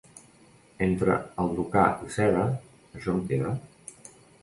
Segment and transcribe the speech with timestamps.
[0.85, 2.49] Entre alducar i seda,
[2.97, 3.57] això em queda.